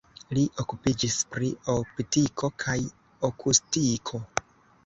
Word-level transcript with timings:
Li 0.35 0.43
okupiĝis 0.63 1.17
pri 1.35 1.51
optiko 1.75 2.49
kaj 2.65 2.77
akustiko. 3.31 4.23